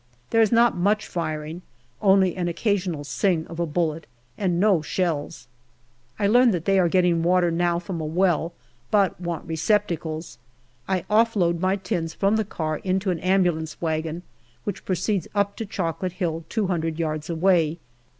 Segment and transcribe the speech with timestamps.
[0.31, 1.61] There is not much firing,
[2.01, 5.47] only an occasional sing of a bullet and no shells.
[6.17, 8.51] I learn that they are getting water now from a well,
[8.89, 10.39] but want receptacles.
[10.87, 14.23] I off load my tins from the car into an ambulance wagon,
[14.63, 17.77] which proceeds up to Chocolate Hill, two hundred yards away.